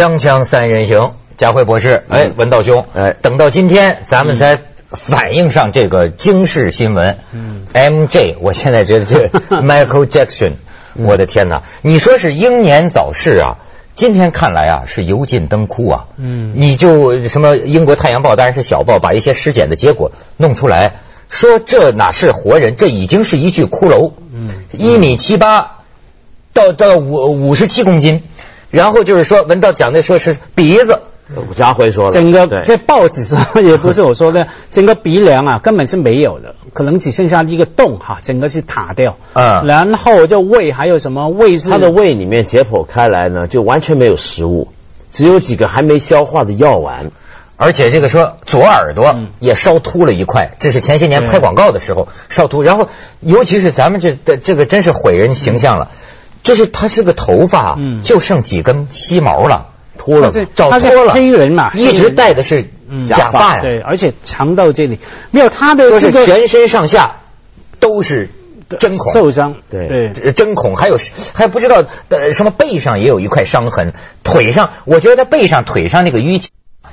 [0.00, 4.58] 锵锵三人行，佳辉博士，哎，文道兄，哎，等到今天咱们才
[4.90, 9.26] 反映上这个惊世新闻，嗯，MJ，我现在觉得这
[9.60, 10.54] Michael Jackson，
[10.94, 13.58] 我的天哪，你说是英年早逝啊？
[13.94, 16.06] 今天看来啊，是油尽灯枯啊。
[16.16, 24.12] 嗯，你就什么英国《太阳报》当然是小报，把一些尸检的结果弄出来，说这哪是活人，这已经是一具骷髅。
[24.32, 25.82] 嗯，一米七八，
[26.54, 28.22] 到到五五十七公斤。
[28.70, 31.00] 然后就是说，文道讲的说是鼻子，
[31.34, 39.16] 武家辉说的，整个这报纸说也不是我说的， 整个鼻梁啊根本是没有的，可能只剩下一个洞哈，整个是塌掉。
[39.32, 41.28] 嗯，然后就胃还有什么？
[41.28, 44.68] 胃是他的胃里面解剖开来呢，就完全没有食物，
[45.12, 47.10] 只有几个还没消化的药丸，
[47.56, 52.88] 而且这个说左耳朵也烧秃了一块，这是前些年拍广告的时候烧秃，然后
[53.20, 55.90] 尤其是咱们这这这个真是毁人形象了。
[56.42, 61.12] 就是他是个头发，就剩几根稀毛了，秃了，早脱了。
[61.12, 62.64] 黑人嘛，一直戴的是
[63.06, 63.62] 假发呀。
[63.62, 64.98] 对，而且长到这里，
[65.30, 67.20] 没有他的说是全身上下
[67.78, 68.30] 都是
[68.78, 69.12] 针孔。
[69.12, 69.86] 受伤，对。
[69.86, 70.96] 对，针孔还有
[71.34, 73.92] 还不知道的什么背上也有一块伤痕，
[74.24, 76.50] 腿上我觉得他背上腿上那个淤青。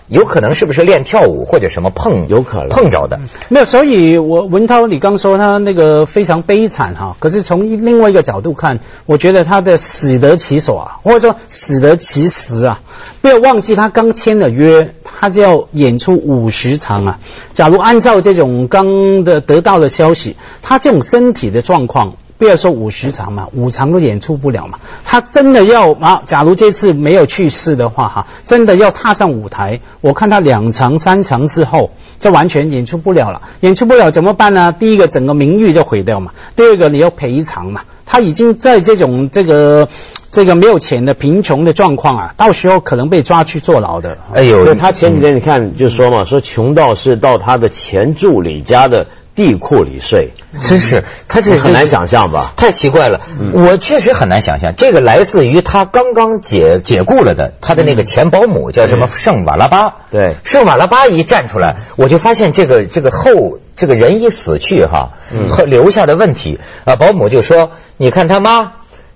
[0.07, 3.19] 有可能是不是练跳舞或者什么碰有可能碰着的？
[3.49, 12.79] 没有，所以我文涛，你刚说他那个非常悲惨哈，可是从另外一个角度看，我觉得他的死得其所啊，或者说死得其时啊。
[13.21, 17.19] 不要忘记他刚签了约，他就要演出五十场啊。
[17.53, 22.15] 假如按照这种刚的得到的消息，他这种身体的状况。
[22.37, 24.79] 不要说五十场嘛，五场都演出不了嘛。
[25.03, 33.41] 他真的要啊，假如这次没有去世的话哈，真的要踏上舞台，我看他两场三场之后，就完全演出不了了。
[33.61, 34.71] 演出不了怎么办呢？
[34.71, 36.31] 第一个整个名誉就毁掉嘛。
[36.55, 37.81] 第二个你要赔偿嘛。
[38.05, 39.89] 他已经在这种这个
[40.31, 44.17] 这个没有钱的贫穷的状况啊，到时候可能被抓去坐牢的。
[44.33, 49.07] 哎呦，他前几天你看就说嘛，说穷到是到他的前助理家的。
[49.37, 50.33] 地库里睡，
[50.63, 52.53] 真是他这很难想象吧？
[52.57, 53.21] 太奇怪了，
[53.53, 54.73] 我确实很难想象。
[54.75, 59.93] 这个来自于他刚刚解解雇了的他的那个前保姆，叫什么圣瓦拉巴。
[60.09, 65.11] 对，圣瓦拉巴一站出来，我就发现这个这个后这个人一死去哈，
[65.47, 68.71] 和留下的问题啊，保姆就说：“你看他妈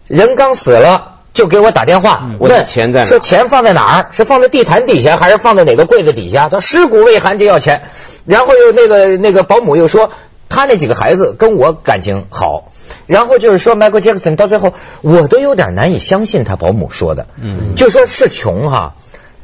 [0.07, 3.05] 人刚死了。”就给我打电话，问钱在哪？
[3.05, 4.09] 说钱放在哪儿？
[4.11, 6.49] 是放在地毯底下，还是放在哪个柜子底下？
[6.49, 7.83] 他尸骨未寒就要钱，
[8.25, 10.11] 然后又那个那个保姆又说
[10.49, 12.71] 他那几个孩子跟我感情好，
[13.07, 18.95] 然后就是说 Michael Jackson 到最后我都有点难以相信他保姆说的，嗯，就说是穷哈，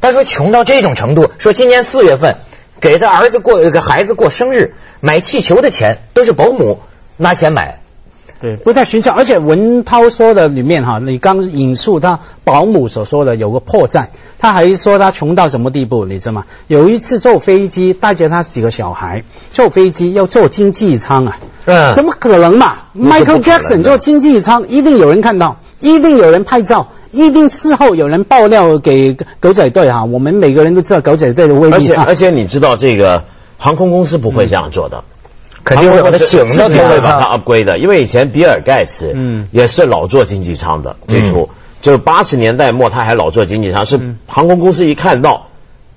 [0.02, 2.38] 他说穷到这种程度，说今年四月份
[2.80, 6.82] 给他儿子过给孩子过生日买气球的钱都是保姆
[7.18, 7.82] 拿钱买。
[8.40, 9.16] 对，不太寻常。
[9.16, 16.46] 而且文涛说的里面哈，你刚引述他保姆所说的有个破绽，他还说他穷到什么地步，你知道吗？
[16.68, 30.06] 有一次坐飞机带着他几个小孩坐飞机要坐经济舱啊，嗯，怎么可能嘛？Michael Jackson 坐经济舱一定有人看到，一定有人拍照，一定事后有人爆料给狗仔队哈。
[30.06, 33.24] 我们每个人都知道狗仔队的威力，而且而且你知道这个
[33.58, 35.04] 航空公司不会这样做的。
[35.68, 41.50] 肯定会把他请到经济舱 upgrade 的，因为以前比尔盖茨嗯也是老做经济舱的，最初
[41.82, 45.48] 就是八十年代末他还老做经济舱，是航空公司一看到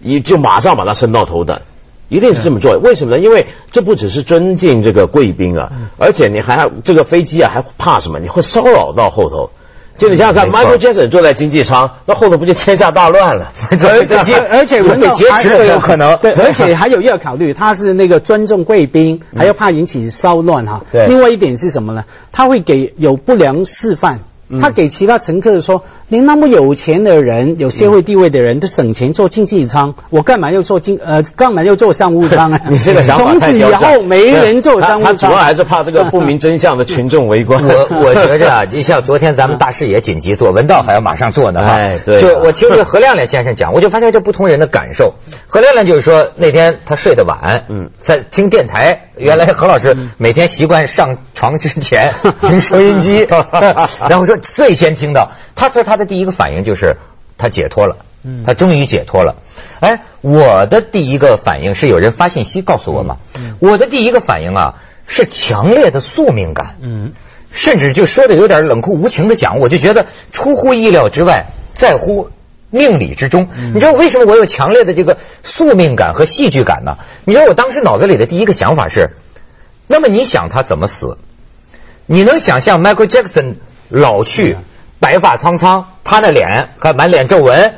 [0.01, 1.61] 一就马上把他升到头等，
[2.09, 2.77] 一定是这么做。
[2.79, 3.23] 为什么呢？
[3.23, 8.19] 因为这不只是尊敬这个贵宾啊，而且你还这个飞机啊还怕什么？
[8.19, 9.51] 你会骚扰到后头。
[10.00, 13.53] 就你想想看，Michael Jackson 坐在经济舱，那后头不就天下大乱了？
[13.71, 16.16] 而且而且被劫持都有可能。
[16.22, 20.81] 对，而且 还有一个考虑，他是那个尊重贵宾，还要怕引起骚乱哈。
[20.91, 21.05] 对。
[21.05, 22.05] 另外一点是什么呢？
[22.33, 24.21] 他会给有不良示范。
[24.59, 35.16] 他给其他乘客说：“您那么有钱的人、有社会地位的人都省钱坐经济舱，我干嘛要坐经呃，干嘛要坐商务舱啊？” 你这个想法从此以后没人坐商务舱。
[35.16, 37.63] 他主要还是怕这个不明真相的群众 围观。
[37.63, 41.60] 我我觉着啊，就像昨天咱们大视野紧急做，文道还要马上做呢。
[41.69, 42.19] 哎，对。
[42.19, 45.15] 就我听这何亮亮先生讲，我就发现这不同人的感受。
[45.47, 49.07] 何亮亮就是说那天他睡得晚，嗯，在听电台。
[49.16, 53.28] 原来何老师每天习惯上床之前听收音机，
[54.09, 56.97] 然后说最先听到，他说他的第一个反应就是
[57.39, 57.98] 他解脱了，
[58.45, 59.37] 他终于解脱了。
[59.81, 63.19] 哎，我的第一个反应是有人发信息告诉我嘛，
[63.60, 64.75] 我的第一个反应啊
[65.07, 67.13] 是强烈的宿命感，嗯，
[67.53, 72.31] 甚至就说的有点冷酷无情的讲，我就觉得出乎意料之外，在乎。
[72.72, 76.98] 命理之中，你知道为什么我有强烈的这个宿命感和戏剧感呢？
[77.25, 79.16] 你知道我当时脑子里的第一个想法是，
[79.89, 81.19] 那么你想他怎么死？
[82.07, 83.54] 你能想象 Michael Jackson
[83.91, 84.57] 老去，
[84.98, 87.75] 白发苍苍，他的脸还满脸皱纹，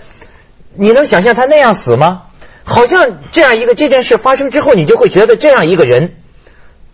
[0.74, 2.22] 你能想象他那样死吗？
[2.64, 6.14] 好像这样一个这件事发生之后，你就会觉得这样一个人。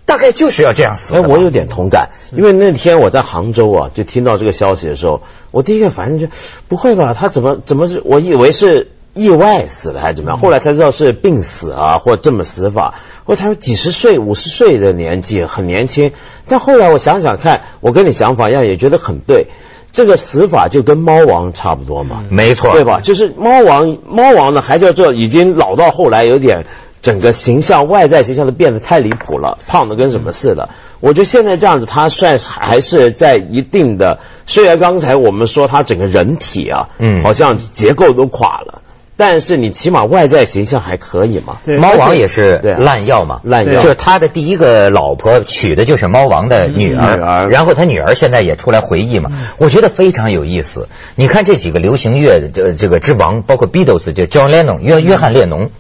[0.07, 1.15] 大概就是要这样死。
[1.15, 5.21] 哎，我有点同感，因为那天我在杭州啊，就听到这个消息的时候，
[5.51, 6.29] 我第一个反应就
[6.67, 7.13] 不会吧？
[7.13, 8.01] 他怎么怎么是？
[8.03, 10.39] 我以为是意外死的还是怎么样？
[10.39, 12.95] 后来才知道是病死啊，或这么死法。
[13.25, 16.13] 或才有几十岁、五十岁的年纪，很年轻。
[16.47, 19.49] 但后来我想想看，我跟你想法一样，也觉得很对。
[19.93, 23.01] 这个死法就跟猫王差不多嘛，没错，对吧？
[23.03, 26.65] 就是猫王，猫王呢还叫做已经老到后来有点。
[27.01, 30.69] 整个形象外在形象都变得太离谱了，胖的跟什么似的。
[30.99, 34.19] 我觉得现在这样子，他算还是在一定的。
[34.47, 38.83] 虽然刚才我们说他整个人体啊，嗯，好像结构都垮了，
[39.19, 41.59] 但是你起码外在形象还可以嘛。
[41.79, 43.75] 猫王也是烂药嘛，烂药。
[43.75, 49.33] 就是他的第一个老婆娶的就是猫王的女儿，然后他女儿现在也出来回忆嘛。
[49.59, 50.89] 我觉得非常有意思。
[51.17, 55.73] 你看这几个流行乐的这个之王，包括 Beatles 就 John Lennon 约约翰列侬。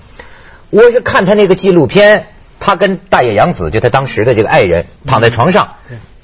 [0.71, 2.27] 我是看他那个纪录片，
[2.59, 5.75] 他跟大野洋子，就他当时的这个爱人，躺在床上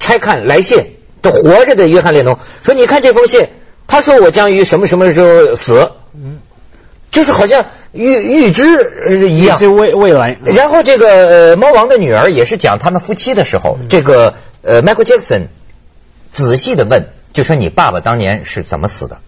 [0.01, 3.47] 拆看来信，都活着的约翰列侬说：“你看这封信，
[3.87, 6.39] 他说我将于什么什么时候死，嗯，
[7.15, 10.37] 就是好像预预知一样，是未未来。
[10.43, 15.47] 然后这个猫王的女儿也是讲他们夫妻的时候，这个呃，Michael Jackson
[16.33, 19.19] 仔细的问，就说你爸爸当年是怎么死的？”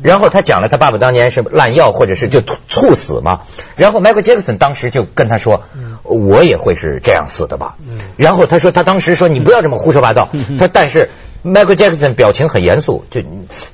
[0.00, 3.42] 然后他讲了他爸爸当年是滥药或者是就猝死嘛，
[3.76, 5.64] 然后 Michael Jackson 当时就跟他说，
[6.04, 7.74] 我也会是这样死的吧。
[8.16, 11.10] 然后他说他当时说你不要这么胡说八道， 他但是。
[11.44, 13.20] Michael Jackson 表情很严肃，就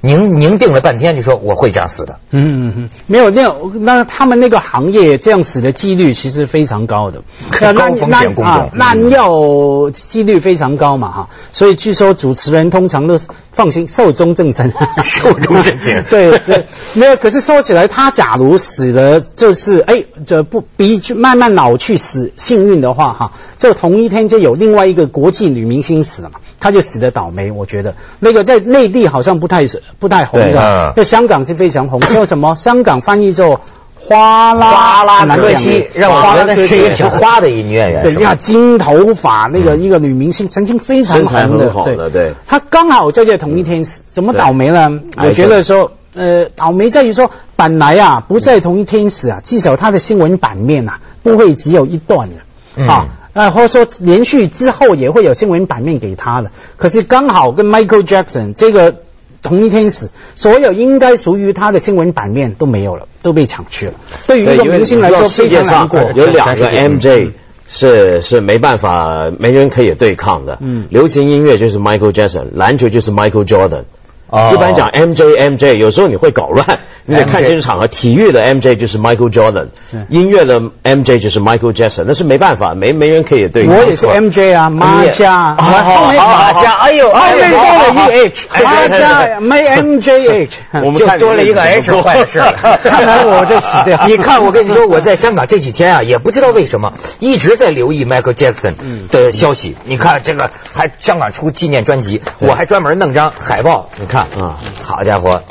[0.00, 2.18] 凝凝定了半天，就说我会这样死的。
[2.30, 7.22] 嗯嗯嗯，没有那那他们那个行业这样死的几率其实非常高的，
[7.74, 11.28] 高风险工作，滥药几率非常高嘛哈。
[11.52, 13.18] 所以据说主持人通常都
[13.52, 14.72] 放心寿终正寝，
[15.02, 16.04] 寿终正寝。
[16.10, 17.16] 对对，没有。
[17.16, 26.40] 可是说起来，他假如死了，就是哎，这不比慢慢老去死幸运的话哈，这同一天就有另外一个国际女明星死了嘛。
[26.60, 29.64] 她就死的倒霉，我觉得那个在内地好像不太
[29.98, 32.00] 不太红的，在香港是非常红。
[32.00, 32.54] 叫什么？
[32.54, 33.60] 香港翻译做
[33.94, 38.02] 花啦花拉可惜，让我觉得是一个挺花的音乐人。
[38.02, 44.90] 对，你看金头发那个一个女明星，曾经非常红的，对，她刚好在这同一天死，怎么倒霉呢？
[45.18, 53.06] 我觉得说，呃，倒霉在于说，本来啊不在同一天死啊，至少她的新闻版面啊不会只有一段的啊。
[53.34, 58.94] 啊，或者说连续之后也会有新闻版面给他的，可是刚好跟 Michael Jackson 这个
[59.42, 63.94] 同一天死，所有应该属于他的新闻版面都没有了，都被抢去了。
[64.26, 66.00] 对于一个明星来说，非常难过。
[66.12, 67.32] 有两个 MJ
[67.68, 70.58] 是是没办法，没人可以对抗的。
[70.62, 73.84] 嗯，流行音乐就是 Michael Jackson，篮球就是 Michael Jordan。
[74.30, 76.80] 啊一般讲 MJ MJ，有时候你会搞乱。
[77.06, 79.68] 你得看清楚场合，体育的 MJ 就是 Michael Jordan，
[80.08, 83.66] 音乐的 MJ 就是 Michael Jackson，那是没办法，没没人可以对。
[83.68, 92.38] 我也是 MJ 啊，马甲，马甲，哎呦，哎呦，多了一个 H，马甲没 MJH，我们就多了一个 H，坏事。
[92.38, 92.52] 了。
[92.82, 94.04] 看来我就死掉。
[94.08, 98.74] 你看，我跟你说，我在香港这几天啊，也不知道为什么一直在留意 Michael Jackson
[99.10, 99.76] 的消息。
[99.84, 105.42] 你看这个，还香港出纪念专辑，我还专门弄张海报，你看，啊，好家伙。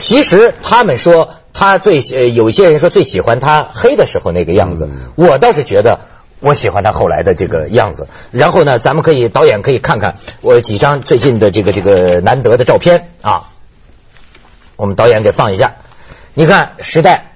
[0.00, 6.00] 其实他们说他最呃，有一些人说最喜欢他黑的时候那个样子，我倒是觉得
[6.40, 8.08] 我喜欢他后来的这个样子。
[8.30, 13.48] 然后呢，咱们可以导演可以看看我几张最近的这个这个难得的照片啊，
[14.76, 15.76] 我们导演给放一下。
[16.32, 17.32] 你看《时代》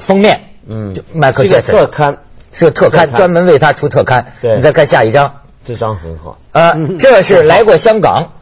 [0.00, 2.18] 封面，嗯，迈克杰森特刊
[2.52, 4.26] 是特刊，专门为他出特刊。
[4.42, 6.38] 对，你再看下一张，这张很好。
[6.52, 8.32] 呃， 这是来过香港。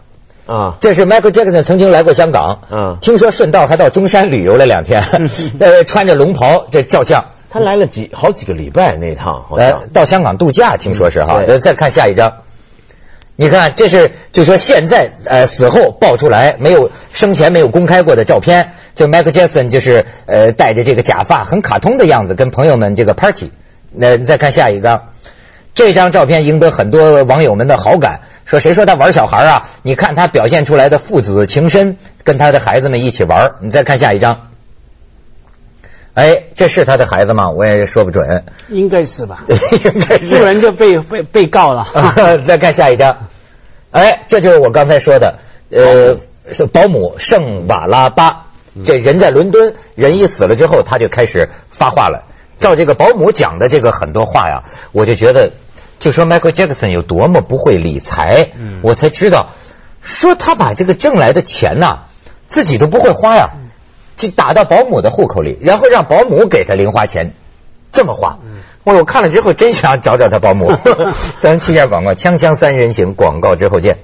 [0.50, 5.00] 啊，这是 Michael Jackson 曾经来过香港，嗯，听说顺道还到中山旅游了两天，
[5.60, 7.26] 呃，穿着龙袍这照相。
[7.52, 11.44] 他来了几好几个礼拜那趟，呃，到香港度假，听说是哈。
[11.62, 12.38] 再看下一张，
[13.36, 23.52] 你看这是就说现在呃死后爆出来没有生前没有公开过的照片，就 Michael Jackson 就是呃戴着这个假发很卡通的样子跟朋友们这个 party。
[23.92, 25.10] 那再看下一张。
[25.74, 29.68] 这张照片赢得很多网友们的好感，说谁说他玩小孩啊？
[29.82, 33.52] 你看他表现出来的父子情深，跟他的孩子们一起玩。
[33.60, 34.48] 你再看下一张，
[36.14, 37.50] 哎，这是他的孩子吗？
[37.50, 39.44] 我也说不准，应该是吧？
[39.48, 41.86] 应该是，不然就被被被告了。
[42.46, 43.28] 再看下一张，
[43.90, 45.38] 哎，这就是我刚才说的，
[45.70, 46.18] 呃，
[46.52, 48.46] 是保姆圣瓦拉巴。
[48.84, 52.24] 这人在伦敦，人一死了之后，他就开始发话了。
[52.60, 54.62] 照这个保姆讲的这个很多话呀，
[54.92, 55.50] 我就觉得，
[55.98, 58.52] 就说 Michael Jackson 有多么不会理财，
[58.82, 59.48] 我才知道，
[60.02, 62.02] 说他把这个挣来的钱呐，
[62.46, 63.50] 自己都不会花呀。
[64.16, 67.32] 就打到保姆的户口里，然后让保姆给他零花钱，
[67.90, 68.38] 这么花。
[68.84, 70.70] 我我看了之后真想找找他保姆。
[71.40, 73.96] 咱去下广告，锵锵三人行，广告之后见。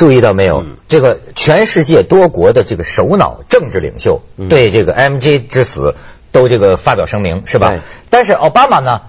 [0.00, 0.64] 注意到没有？
[0.88, 5.94] 这个全世界多国的这个首脑、政治领袖对这个 MJ 之死
[6.32, 7.74] 都这个发表声明，是吧？
[8.08, 9.02] 但是奥巴马呢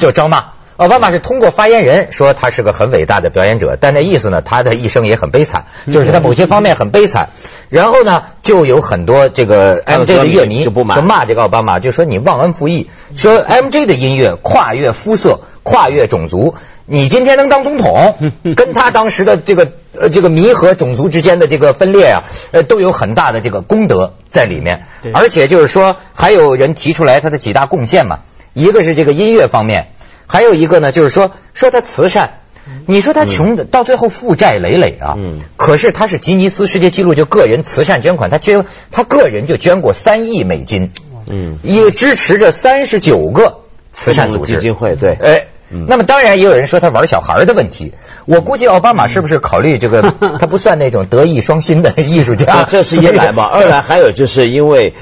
[0.00, 7.30] 就招骂，奥巴马是通过发言人说他是个很伟大的表演者，但那意思呢，他的一生也很悲惨，就是在某些方面很悲惨。
[7.70, 16.54] 然后呢，就有很多这个 MJ 的乐迷就骂这个奥巴马，就说你忘恩负义，说 MJ 的音乐跨越肤色、跨越种族。
[16.88, 18.14] 你今天能当总统，
[18.54, 24.84] 跟他当时的这个呃这个弥合种族之间的这个分裂啊，呃都有很大的这个功德在里面。
[25.12, 28.20] 而且就是说，还有人提出来他的几大贡献嘛，
[28.54, 29.88] 一个是这个音乐方面，
[30.28, 32.38] 还有一个呢就是说说他慈善。
[32.86, 35.14] 你说他穷的到最后负债累累啊，
[35.56, 40.90] 可是他是吉尼斯世界纪录就个人慈善捐款，他捐他个人就捐过三亿美金，
[41.28, 45.46] 嗯，也支持着三十九个慈善组织基金会，对，哎。
[45.68, 47.92] 那么当然也有人说他玩小孩的问题，
[48.24, 50.02] 我估计奥巴马是不是考虑这个？
[50.38, 53.44] 他不算那种德艺双馨的艺术家， 这是一来吧。
[53.52, 54.94] 二来还有就是因为，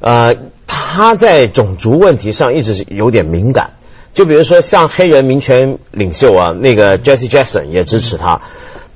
[0.00, 0.36] 呃，
[0.66, 3.70] 他在种族问题上一直有点敏感。
[4.14, 8.42] 就比如说像黑人民权领袖啊，那个 Jesse Jackson 也支持他。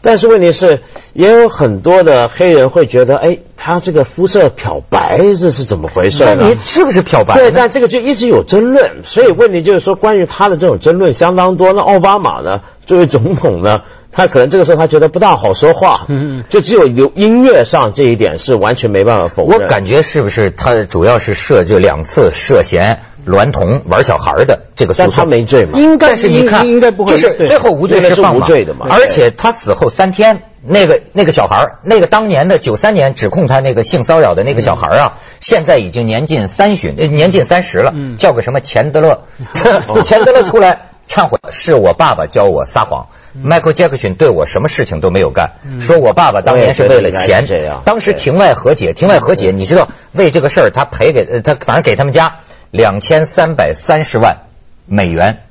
[0.06, 0.82] 但是问题是，
[1.14, 6.46] 也有很多的黑人会觉得，哎，他这个肤色漂白，这是怎么回事呢？
[6.46, 7.34] 你是不是漂白？
[7.34, 9.02] 对，但这个就一直有争论。
[9.02, 11.72] 所以问题就是说，关于他的这种争论相当多。
[11.72, 13.82] 那奥巴马呢，作为总统呢，
[14.16, 16.06] 他可能这个时候他觉得不大好说话。
[16.08, 19.60] 嗯，就只有有音乐上这一点是完全没办法否认。
[19.60, 23.02] 我感觉是不是他主要是涉就两次涉嫌？
[23.26, 25.80] 娈童玩小孩的这个诉讼，他没罪嘛？
[25.80, 28.86] 应该是你看，应该不会，就是最后无罪释放无罪的嘛。
[28.88, 39.24] 而且他死后三天，那个那个小孩，那个当年的九三年指控他那个性骚扰的那个小孩啊，现在已经年近三旬，年近三十了，叫个什么钱德勒，
[40.04, 43.08] 钱德勒出来忏悔，是我爸爸教我撒谎
[43.42, 47.46] ，Michael Jackson 对我什么事情都没有干，说我爸爸当年是为了钱，
[47.84, 52.38] 当时庭外和解，庭外和解，你知道为这个事儿他赔给他，反正给他们家。
[52.72, 54.48] 两千三百三十万
[54.86, 55.44] 美元，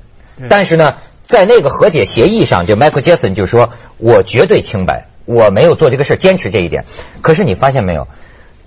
[0.50, 6.84] 但是呢，在那个和解协议上，就 Michael Jackson 就说：“我绝对清白，我没有做这个事坚持这一点。”
[7.22, 8.06] 可是你发现没有，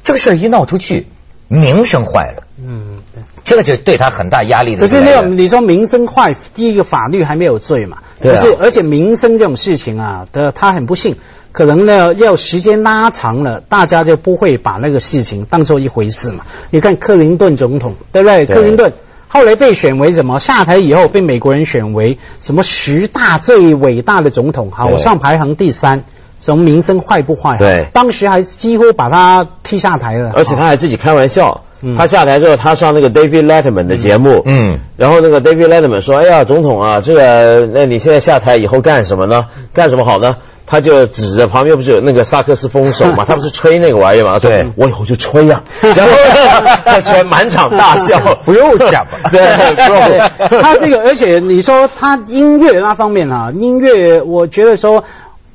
[0.03, 1.07] 这个事儿一闹出去，
[1.49, 2.43] 名声坏了。
[2.63, 4.81] 嗯，对，这个就对他很大压力的。
[4.81, 7.97] 可是那种你说名声坏，第一个法律还没有罪嘛？
[8.21, 11.17] 对是，而且名声这种事情啊，的他很不幸。
[11.51, 16.45] 可能呢，要时间拉长了，大家就不会把那个事情当做一回事嘛。
[16.69, 18.45] 你看克林顿总统，对不对？
[18.45, 18.93] 克林顿
[19.27, 20.39] 后来被选为什么？
[20.39, 24.69] 下台以后被美国人选为什么十大最伟大的总统？
[24.71, 26.03] 好，像排行第三。
[26.39, 27.57] 什么名声坏不坏？
[27.57, 30.31] 对，当时还几乎把他踢下台了。
[30.35, 31.61] 而且他还自己开玩笑，
[31.97, 39.47] 他下台之后，他上那个 David Letterman 的节目，嗯，然后那个 David Letterman 说：“哎呀，总统啊，这个那你现在下台以后干什么呢？
[39.73, 40.37] 干什么好呢？”
[40.71, 44.37] 他就指着旁边不是有那个萨克斯风手嘛， 他不是吹那个玩意嘛？
[44.37, 49.31] 对，我以后就吹呀， 然后全满场大笑， 不用讲嘛。
[49.31, 50.19] 对，
[50.61, 55.03] 他这个，而且你说他音乐那方面啊，音乐，我觉得说。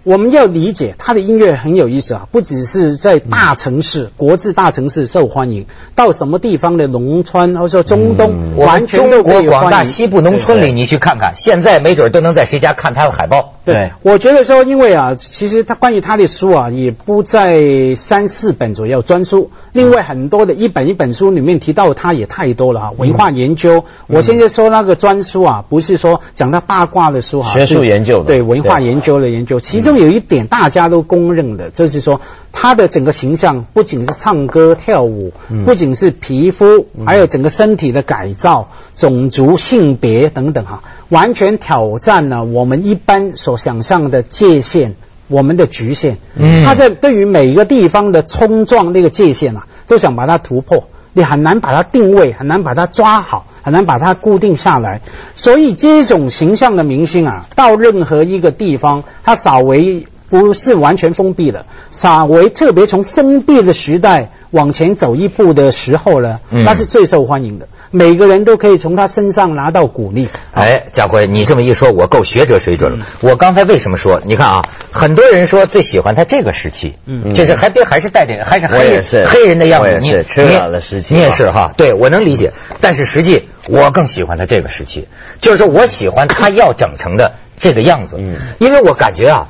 [0.04, 13.53] 我们要理解他的音乐很有意思啊，不只是在大城市、国际大城市受欢迎，到什么地方的农村或者说中东，完全中国广大西部农村里，你去看看，现在没准都能在谁家看他的海报。
[13.64, 23.84] 对，我觉得说，因为啊，其实他关于他的书啊，也不在三四本左右专书，另外很多的一本一本书里面提到他也太多了啊，文化研究。
[24.06, 29.94] 我现在说那个专书啊，不是说讲他八卦的书啊，学术研究，对文化研究的研究，其中。
[29.94, 32.20] 有一点大家都公认的，就是说
[32.56, 35.32] 他的整个形象不仅是唱歌跳舞，
[35.66, 44.94] 不仅是皮肤，还有整个身体的改造、种族、性别等等哈，完全挑战了我们一般所想象的界限，
[45.28, 46.16] 我们的局限。
[46.36, 55.02] 嗯，他在对于每一个地方的冲撞那个界限啊，都想把它突破，你很难把它定位，很难把它抓好，很难把它固定下来。
[55.34, 67.68] 所以这种形象的明星啊，到任何一个地方，他稍微不是完全封闭的，稍微特别从封闭的时代往前走一步的时候呢，那是最受欢迎的。
[67.92, 70.28] 每个人都可以从他身上拿到鼓励。
[70.52, 73.06] 哎，家辉，你这么一说，我够学者水准了。
[73.20, 74.20] 我刚才为什么说？
[74.24, 82.52] 你看啊，很多人说最喜欢他这个时期，嗯，就是还别还是带点还是黑黑人的样子，你也缺少了时期，你也是哈，对我能理解。
[82.80, 85.06] 但是实际我更喜欢他这个时期，
[85.40, 89.48] 就是说我喜欢他要整成的这个样子，嗯，因为我感觉啊，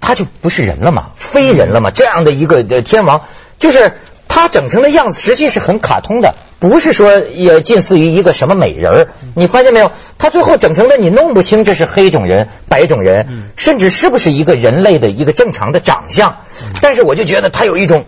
[0.00, 3.22] 他就不是人了嘛，非人了嘛，这样的一个天王，
[3.58, 3.94] 就是
[4.28, 6.34] 他整成的样子，实际是很卡通的。
[6.60, 9.92] 不是说也近似于一个什么美人儿，你发现没有？
[10.18, 16.38] 他最后整成的你弄不清这是黑种人、白种人，甚至是不是一个人类的一个正常的长相。
[16.82, 18.06] 但是我就觉得他有一种，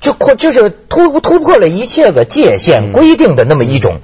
[0.00, 4.00] 就扩就是突突破了一切个界限规定的那么一种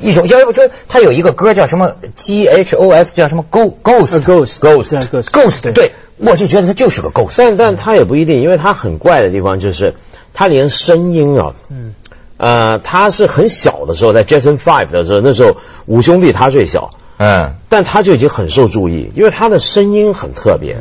[0.00, 0.26] 一种。
[0.26, 7.34] 要不说他有一个歌叫什么 G H O S，叫什么 Ghost Ghost Ghost Ghost，对，我就觉得他就是个 Ghost。
[7.36, 9.94] 但但他也不一定，因为他很怪的地方就是
[10.32, 11.94] 他连声音啊，嗯。
[12.36, 15.56] 呃，他是很小的时候，在 Jason Five 的时候，那时候
[15.86, 20.78] 五兄弟他最小，嗯，但他就已经很受注意，因为他的声音很特别，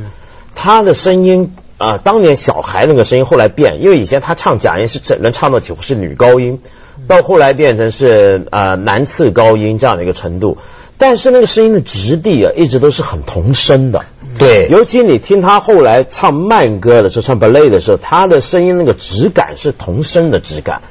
[0.56, 6.60] 他的声音啊，当年小孩那个声音后来变，因为以前他唱假音是只能唱到九是女高音，
[7.08, 10.58] 到后来变成是呃男次高音这样的一个程度。
[10.98, 14.06] 但是那个声音的质地啊，一直都是很童声的。
[14.38, 20.82] 对，尤其你听他后来唱慢歌的时候，唱 ballet 的时候，他的声音那个质感是童声的质感，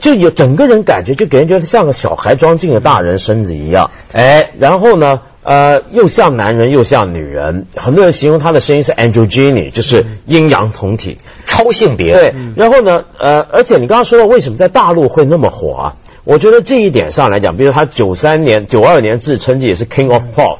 [0.00, 3.90] 就有整个人感觉就给人觉得像个小孩装进了大人身子一样。
[4.12, 12.12] 哎，然后呢，呃，又像男人又像女人，很多人形容他的声音是 androgyny，就是阴阳同体，超性别。
[12.12, 15.96] 对，然后呢，呃，而且你刚刚说到为什么在大陆会那么火啊？
[16.22, 20.58] 我觉得这一点上来讲，比如他九三年、九二年自称也是 King of Pop，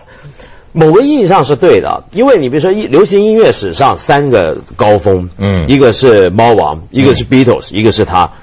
[0.73, 8.35] 某个意义上是对的，因为你比如说，流行音乐史上三个高峰，嗯，一个是猫王，一个是 Beatles，一个是他，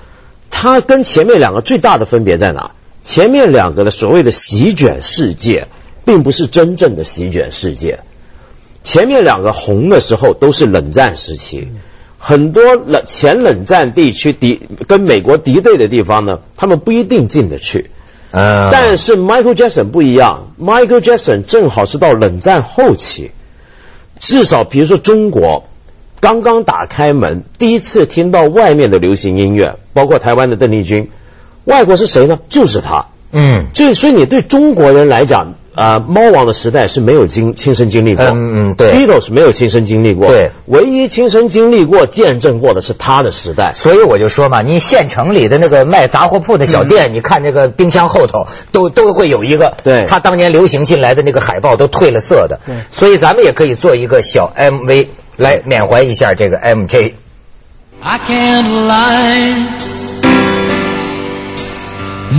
[0.49, 2.71] 他跟前面两个最大的分别在哪？
[3.05, 5.67] 前面两个的所谓的席卷世界，
[6.03, 7.99] 并不是真正的席卷世界，
[8.83, 11.69] 前面两个红的时候都是冷战时期。
[12.19, 17.91] 很多冷前冷战地区敌跟美国敌对的地方呢，他们不一定进得去。
[18.37, 23.31] 嗯，但是 Michael Jackson 不一样，Michael Jackson 正好是到冷战后期，
[24.19, 25.63] 至少比如说中国
[26.19, 31.09] 刚刚打开门，第一次听到外面的流行音乐，包括台湾的邓丽君，
[31.63, 32.39] 外国是谁呢？
[32.49, 33.07] 就是他。
[33.31, 35.55] 嗯，所以所以你对中国人来讲。
[35.77, 43.73] 啊，猫王的时代是没有经亲身经历过，嗯嗯，对，Beatles 没有亲身经历过，对，唯一亲身经历过、见证过的是他的时代。
[43.73, 57.13] 所以我就说嘛，你县城里的那个卖杂货铺的小店，你看那个冰箱后头都都会有一个，对，他当年流行进来的那个海报都褪了色的，对，所以咱们也可以做一个小 MV 来缅怀一下这个 MJ。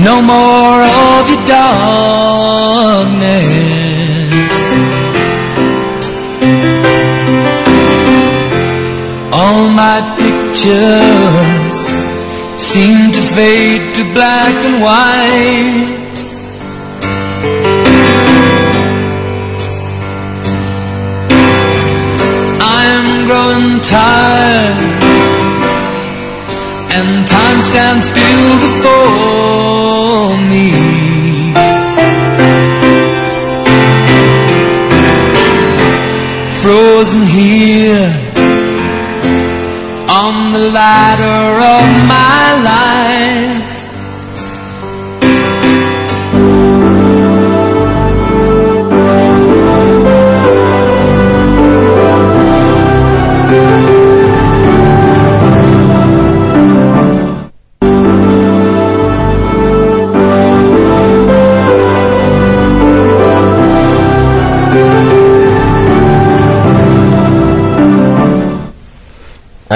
[0.00, 1.98] No more of your darkness.
[9.32, 11.78] All my pictures
[12.62, 15.98] seem to fade to black and white.
[22.61, 24.78] I'm growing tired
[26.94, 29.17] and time stands still before
[37.09, 38.11] Frozen here.
[40.11, 41.97] On the ladder of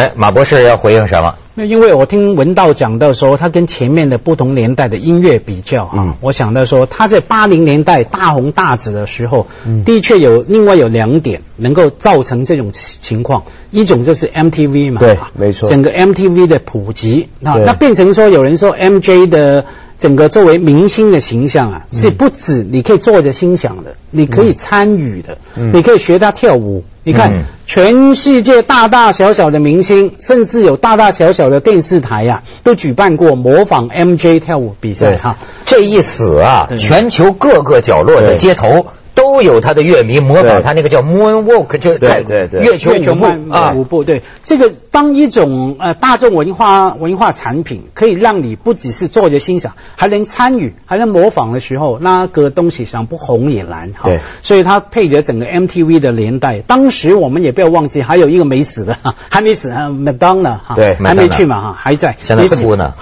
[0.02, 1.34] Eh, 马博士要回应什么？
[1.54, 9.46] 那因为我听文道讲到说，他跟前面的不同年代的音乐比较啊，我想到说他在八零年代大红大紫的时候，
[9.84, 19.64] 的确有另外有两点能够造成这种情况，一种就是 MTV 嘛，对，没错，整个 MTV 的普及啊，那变成说有人说 MJ 的。
[19.98, 25.38] 整个作为明星的形象啊，是不止你可以坐着欣赏的，你可以参与的，
[25.72, 26.84] 你可以学他跳舞。
[27.04, 35.10] 你看，全世界大大小小的明星，甚至有大大小小的电视台呀，都举办过模仿 MJ 跳舞比赛。
[35.16, 42.62] 哈，这一死啊，全球各个角落的街头都有他的乐迷模仿他那个叫 Moonwalk，就对对对。
[42.62, 43.72] 月球舞步啊。
[43.74, 44.04] 舞步。
[44.04, 54.04] 对，这个当一种呃大众文化文化产品，可以让你不只是坐着欣赏，还能参与，还能模仿的时候，那个东西想不红也难哈。
[54.04, 58.96] 对，所以它配着整个 MTV 的年代，当时我们也不要忘记，还有一个没死的，
[59.28, 62.94] 还没死啊，麦当娜哈，对，还没去嘛哈，还在，现在哭呢，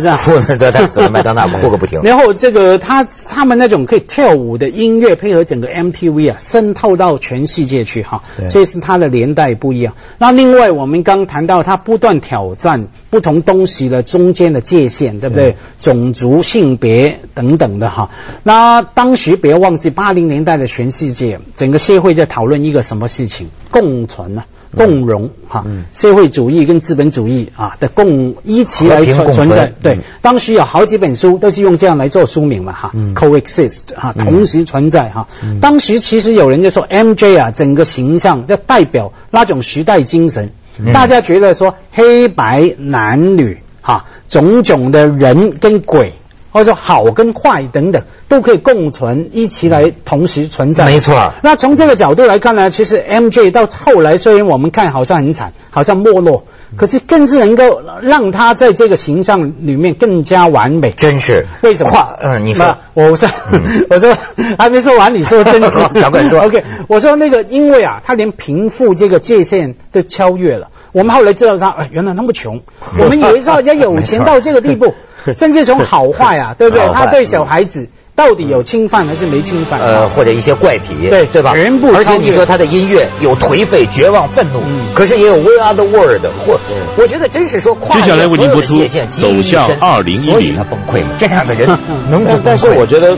[0.00, 2.00] 这样哭呢，这他 死了，麦当娜哭个不停。
[2.04, 6.36] 然后这个他他们那种可以跳舞的音乐，配合整个 MTV 啊。
[6.38, 9.94] 渗透到全世界去哈，这是它的年代不一样。
[10.18, 15.56] 那另外我们刚谈到，它不断挑战不同东西的中间的界限，对不对？
[15.80, 18.10] 种族、性别等等的哈。
[18.42, 23.48] 那当时不要忘记，八零年代的全世界，整个社会在讨论一个什么事情？
[23.70, 24.46] 共存啊。
[24.76, 29.72] 共荣哈，社会主义跟资本主义啊的共一起来存存在。
[29.82, 35.28] 对，当时有好几本书都是用这样来做书名嘛哈，coexist 哈，同时存在哈。
[35.60, 40.50] 当时其实有人就说，MJ 啊，整个形象就代表那种时代精神。
[40.92, 46.12] 大家觉得说黑白男女哈，种种的人跟鬼。
[46.50, 50.84] 或者说好跟坏等等都可以共存，一起来同时存在。
[50.84, 51.32] 没错。
[51.42, 56.44] 那从这个角度来看呢，其实 MJ 到后来虽然我们看好像很惨，好像没落，
[56.76, 60.90] 可是更是能够让他在这个形象里面更加完美。
[60.90, 61.46] 真是。
[61.62, 62.14] 为什么？
[62.20, 62.76] 嗯，你说。
[62.94, 63.28] 我说，
[63.90, 64.16] 我说
[64.58, 65.88] 还没说完，你说真是。
[66.00, 66.40] 赶快说。
[66.40, 70.68] OK，我说那个，因为啊，他连贫富这个界限都超越了。
[70.92, 72.62] 我们后来知道他，哎，原来那么穷。
[72.98, 74.94] 我们以为说人家有钱到这个地步。
[75.34, 76.84] 甚至从好坏啊， 对不对？
[76.92, 79.80] 他对小孩子到底有侵犯还是没侵犯？
[79.80, 81.54] 呃，或者一些怪癖，对对吧？
[81.54, 81.92] 全部。
[81.94, 84.60] 而且你说他的音乐有颓废、绝望、愤怒，
[84.94, 86.26] 可是也有 We Are the World。
[86.44, 86.58] 或
[86.96, 91.16] 我觉得真是说跨越所有的界限，走向二零一零，他崩溃了。
[91.18, 91.68] 这样的人
[92.10, 92.42] 能不崩溃？
[92.44, 93.16] 但是我觉得，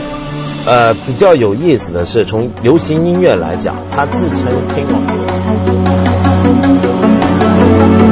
[0.65, 5.80] 呃，比较有意思的是，从流行音乐来讲，他自称听王。